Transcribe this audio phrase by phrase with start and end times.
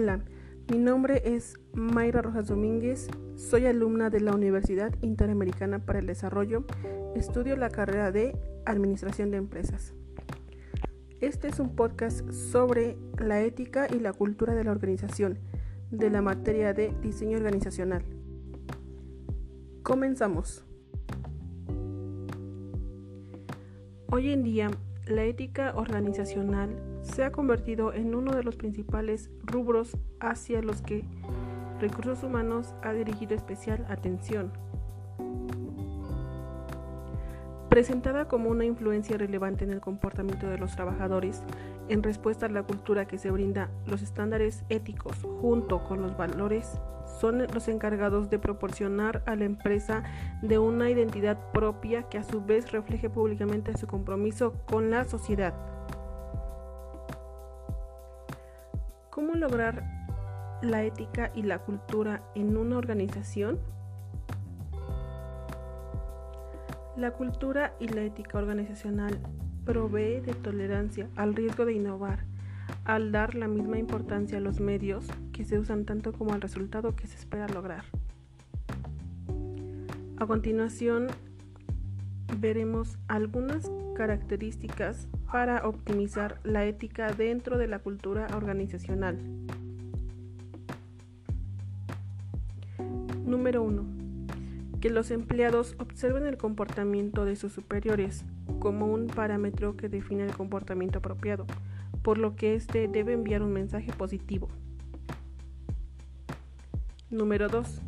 [0.00, 0.24] Hola,
[0.70, 6.64] mi nombre es Mayra Rojas Domínguez, soy alumna de la Universidad Interamericana para el Desarrollo,
[7.14, 8.34] estudio la carrera de
[8.64, 9.92] Administración de Empresas.
[11.20, 15.38] Este es un podcast sobre la ética y la cultura de la organización,
[15.90, 18.02] de la materia de diseño organizacional.
[19.82, 20.64] Comenzamos.
[24.06, 24.70] Hoy en día,
[25.06, 31.04] la ética organizacional se ha convertido en uno de los principales rubros hacia los que
[31.80, 34.52] Recursos Humanos ha dirigido especial atención.
[37.70, 41.42] Presentada como una influencia relevante en el comportamiento de los trabajadores,
[41.88, 46.80] en respuesta a la cultura que se brinda, los estándares éticos junto con los valores
[47.20, 50.02] son los encargados de proporcionar a la empresa
[50.42, 55.54] de una identidad propia que a su vez refleje públicamente su compromiso con la sociedad.
[59.40, 59.82] Lograr
[60.62, 63.58] la ética y la cultura en una organización?
[66.96, 69.18] La cultura y la ética organizacional
[69.64, 72.24] provee de tolerancia al riesgo de innovar,
[72.84, 76.94] al dar la misma importancia a los medios que se usan tanto como al resultado
[76.94, 77.84] que se espera lograr.
[80.18, 81.06] A continuación,
[82.38, 89.18] veremos algunas características para optimizar la ética dentro de la cultura organizacional.
[93.24, 93.84] Número 1.
[94.80, 98.24] Que los empleados observen el comportamiento de sus superiores
[98.58, 101.46] como un parámetro que define el comportamiento apropiado,
[102.02, 104.48] por lo que éste debe enviar un mensaje positivo.
[107.10, 107.82] Número 2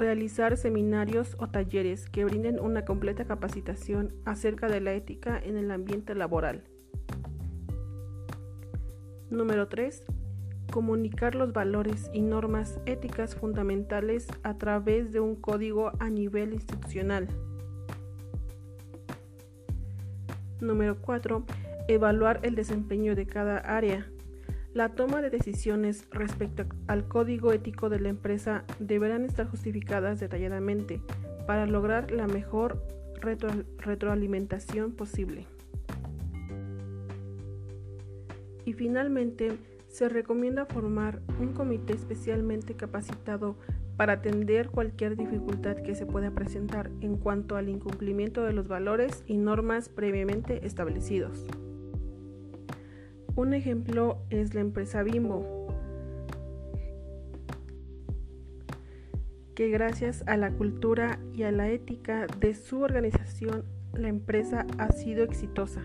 [0.00, 5.70] realizar seminarios o talleres que brinden una completa capacitación acerca de la ética en el
[5.70, 6.64] ambiente laboral.
[9.30, 10.02] Número 3.
[10.72, 17.28] Comunicar los valores y normas éticas fundamentales a través de un código a nivel institucional.
[20.60, 21.44] Número 4.
[21.88, 24.10] Evaluar el desempeño de cada área,
[24.72, 31.00] la toma de decisiones respecto al código ético de la empresa deberán estar justificadas detalladamente
[31.46, 32.82] para lograr la mejor
[33.78, 35.46] retroalimentación posible.
[38.64, 39.58] Y finalmente,
[39.88, 43.56] se recomienda formar un comité especialmente capacitado
[43.96, 49.24] para atender cualquier dificultad que se pueda presentar en cuanto al incumplimiento de los valores
[49.26, 51.46] y normas previamente establecidos.
[53.40, 55.46] Un ejemplo es la empresa Bimbo,
[59.54, 63.64] que gracias a la cultura y a la ética de su organización,
[63.94, 65.80] la empresa ha sido exitosa,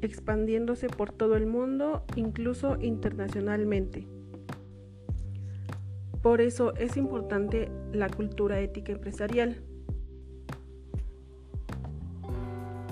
[0.00, 4.08] expandiéndose por todo el mundo, incluso internacionalmente.
[6.22, 9.62] Por eso es importante la cultura ética empresarial.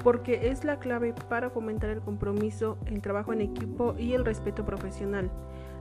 [0.03, 4.64] Porque es la clave para fomentar el compromiso, el trabajo en equipo y el respeto
[4.64, 5.31] profesional.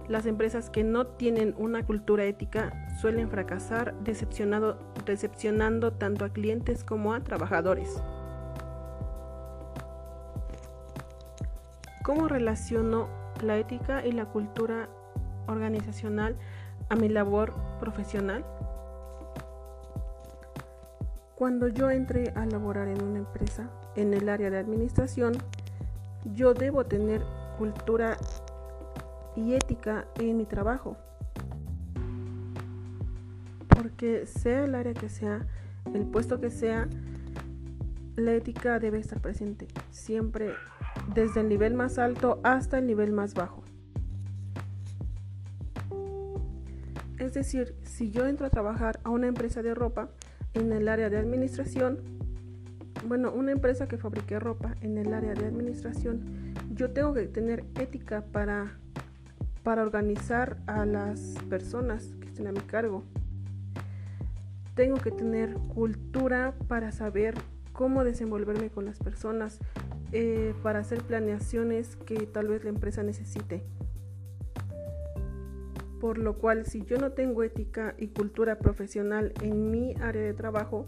[0.08, 7.14] Las empresas que no tienen una cultura ética suelen fracasar decepcionando tanto a clientes como
[7.14, 8.02] a trabajadores.
[12.04, 13.10] ¿Cómo relaciono
[13.44, 14.88] la ética y la cultura
[15.48, 16.38] organizacional
[16.88, 18.46] a mi labor profesional?
[21.36, 25.34] Cuando yo entré a laborar en una empresa, en el área de administración,
[26.34, 27.22] yo debo tener
[27.58, 28.18] cultura
[29.36, 30.96] y ética en mi trabajo.
[33.68, 35.46] Porque sea el área que sea,
[35.94, 36.88] el puesto que sea,
[38.16, 40.54] la ética debe estar presente siempre
[41.14, 43.64] desde el nivel más alto hasta el nivel más bajo.
[47.20, 50.10] Es decir, si yo entro a trabajar a una empresa de ropa,
[50.54, 52.00] en el área de administración,
[53.08, 57.64] bueno, una empresa que fabrique ropa en el área de administración, yo tengo que tener
[57.80, 58.78] ética para,
[59.64, 63.04] para organizar a las personas que estén a mi cargo.
[64.76, 67.36] Tengo que tener cultura para saber
[67.74, 69.60] cómo desenvolverme con las personas,
[70.12, 73.64] eh, para hacer planeaciones que tal vez la empresa necesite.
[76.02, 80.34] Por lo cual, si yo no tengo ética y cultura profesional en mi área de
[80.34, 80.88] trabajo,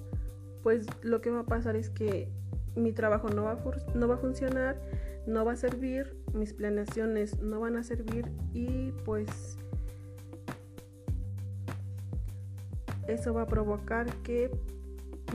[0.63, 2.29] pues lo que va a pasar es que
[2.75, 4.79] mi trabajo no va, a no va a funcionar,
[5.25, 9.57] no va a servir, mis planeaciones no van a servir y pues
[13.07, 14.51] eso va a provocar que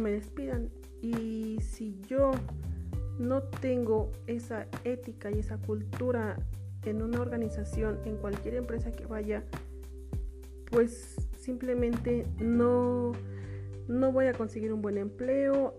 [0.00, 0.71] me despidan.
[1.03, 2.31] Y si yo
[3.19, 6.37] no tengo esa ética y esa cultura
[6.85, 9.44] en una organización, en cualquier empresa que vaya,
[10.70, 13.12] pues simplemente no,
[13.89, 15.75] no voy a conseguir un buen empleo,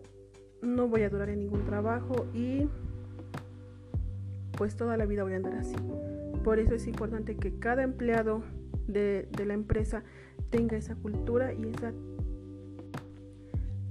[0.61, 2.67] no voy a durar en ningún trabajo y
[4.57, 5.75] pues toda la vida voy a andar así.
[6.43, 8.43] Por eso es importante que cada empleado
[8.87, 10.03] de, la empresa
[10.49, 11.93] tenga esa cultura y esa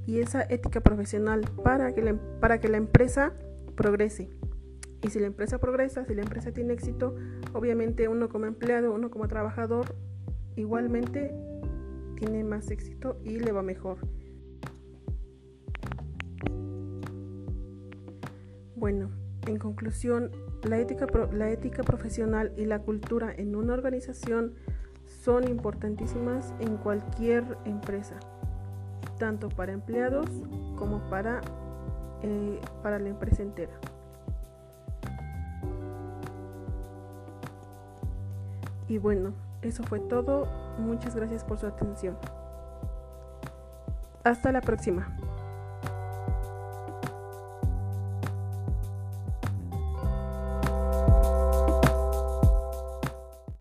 [0.07, 3.33] y esa ética profesional para que, la, para que la empresa
[3.75, 4.29] progrese.
[5.03, 7.17] Y si la empresa progresa, si la empresa tiene éxito,
[7.55, 9.95] obviamente uno como empleado, uno como trabajador,
[10.57, 11.35] igualmente
[12.17, 13.99] tiene más éxito y le va mejor.
[18.77, 19.11] Bueno,
[19.47, 20.31] en conclusión,
[20.63, 24.55] la ética, la ética profesional y la cultura en una organización
[25.07, 28.19] son importantísimas en cualquier empresa
[29.19, 30.27] tanto para empleados
[30.77, 31.41] como para,
[32.23, 33.73] eh, para la empresa entera.
[38.89, 39.33] Y bueno,
[39.63, 40.47] eso fue todo.
[40.79, 42.17] Muchas gracias por su atención.
[44.25, 45.17] Hasta la próxima.